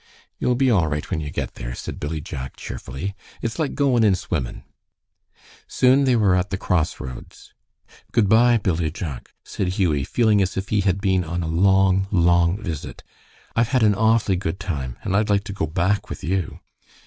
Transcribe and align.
"You'll 0.39 0.55
be 0.55 0.71
all 0.71 0.87
right 0.87 1.07
when 1.11 1.19
you 1.21 1.29
get 1.29 1.53
there," 1.53 1.75
said 1.75 1.99
Billy 1.99 2.21
Jack, 2.21 2.55
cheerfully. 2.55 3.13
"It's 3.39 3.59
like 3.59 3.75
goin' 3.75 4.03
in 4.03 4.15
swimmin'." 4.15 4.63
Soon 5.67 6.05
they 6.05 6.15
were 6.15 6.35
at 6.35 6.49
the 6.49 6.57
cross 6.57 6.99
roads. 6.99 7.53
"Good 8.11 8.27
by, 8.27 8.57
Billy 8.57 8.89
Jack," 8.89 9.35
said 9.43 9.67
Hughie, 9.77 10.03
feeling 10.03 10.41
as 10.41 10.57
if 10.57 10.69
he 10.69 10.81
had 10.81 11.01
been 11.01 11.23
on 11.23 11.43
a 11.43 11.47
long, 11.47 12.07
long 12.09 12.57
visit. 12.57 13.03
"I've 13.55 13.67
had 13.67 13.83
an 13.83 13.93
awfully 13.93 14.37
good 14.37 14.59
time, 14.59 14.97
and 15.03 15.15
I'd 15.15 15.29
like 15.29 15.43
to 15.43 15.53
go 15.53 15.67
back 15.67 16.09
with 16.09 16.23
you." 16.23 16.61